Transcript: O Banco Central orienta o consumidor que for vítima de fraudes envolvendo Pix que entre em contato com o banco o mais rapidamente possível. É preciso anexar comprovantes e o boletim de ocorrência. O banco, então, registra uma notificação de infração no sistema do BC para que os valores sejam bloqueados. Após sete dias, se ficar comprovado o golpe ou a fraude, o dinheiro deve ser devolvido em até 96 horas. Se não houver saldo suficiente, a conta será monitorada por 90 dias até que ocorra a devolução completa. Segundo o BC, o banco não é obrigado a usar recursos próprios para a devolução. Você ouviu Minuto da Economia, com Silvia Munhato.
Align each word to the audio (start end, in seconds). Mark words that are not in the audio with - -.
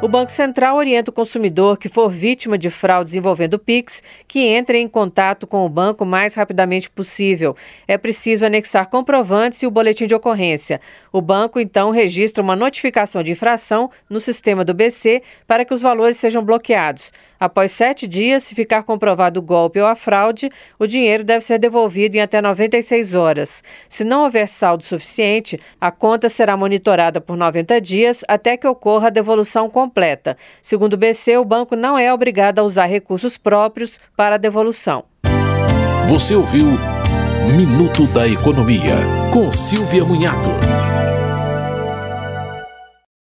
O 0.00 0.06
Banco 0.06 0.30
Central 0.30 0.76
orienta 0.76 1.10
o 1.10 1.12
consumidor 1.12 1.76
que 1.76 1.88
for 1.88 2.08
vítima 2.08 2.56
de 2.56 2.70
fraudes 2.70 3.16
envolvendo 3.16 3.58
Pix 3.58 4.00
que 4.28 4.38
entre 4.38 4.78
em 4.78 4.86
contato 4.86 5.44
com 5.44 5.66
o 5.66 5.68
banco 5.68 6.04
o 6.04 6.06
mais 6.06 6.36
rapidamente 6.36 6.88
possível. 6.88 7.56
É 7.86 7.98
preciso 7.98 8.46
anexar 8.46 8.88
comprovantes 8.88 9.60
e 9.60 9.66
o 9.66 9.72
boletim 9.72 10.06
de 10.06 10.14
ocorrência. 10.14 10.80
O 11.12 11.20
banco, 11.20 11.58
então, 11.58 11.90
registra 11.90 12.44
uma 12.44 12.54
notificação 12.54 13.24
de 13.24 13.32
infração 13.32 13.90
no 14.08 14.20
sistema 14.20 14.64
do 14.64 14.72
BC 14.72 15.20
para 15.48 15.64
que 15.64 15.74
os 15.74 15.82
valores 15.82 16.16
sejam 16.16 16.44
bloqueados. 16.44 17.12
Após 17.40 17.70
sete 17.70 18.06
dias, 18.08 18.42
se 18.42 18.54
ficar 18.54 18.82
comprovado 18.82 19.38
o 19.38 19.42
golpe 19.42 19.80
ou 19.80 19.86
a 19.86 19.94
fraude, 19.94 20.50
o 20.76 20.88
dinheiro 20.88 21.22
deve 21.22 21.44
ser 21.44 21.58
devolvido 21.58 22.16
em 22.16 22.20
até 22.20 22.40
96 22.40 23.14
horas. 23.14 23.62
Se 23.88 24.02
não 24.02 24.24
houver 24.24 24.48
saldo 24.48 24.84
suficiente, 24.84 25.58
a 25.80 25.92
conta 25.92 26.28
será 26.28 26.56
monitorada 26.56 27.20
por 27.20 27.36
90 27.36 27.80
dias 27.80 28.24
até 28.26 28.56
que 28.56 28.66
ocorra 28.66 29.06
a 29.06 29.10
devolução 29.10 29.70
completa. 29.88 30.36
Segundo 30.60 30.94
o 30.94 30.96
BC, 30.96 31.38
o 31.38 31.44
banco 31.44 31.74
não 31.74 31.98
é 31.98 32.12
obrigado 32.12 32.58
a 32.58 32.62
usar 32.62 32.86
recursos 32.86 33.38
próprios 33.38 33.98
para 34.14 34.34
a 34.34 34.38
devolução. 34.38 35.04
Você 36.08 36.34
ouviu 36.34 36.66
Minuto 37.56 38.06
da 38.08 38.28
Economia, 38.28 38.96
com 39.32 39.50
Silvia 39.50 40.04
Munhato. 40.04 40.50